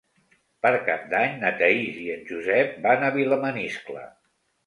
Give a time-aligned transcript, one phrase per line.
[0.65, 4.09] Per Cap d'Any na Thaís i en Josep van a Vilamaniscle.